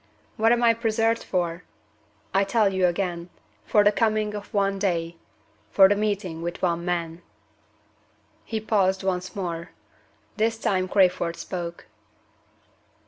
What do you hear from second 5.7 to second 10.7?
the meeting with one man." He paused once more. This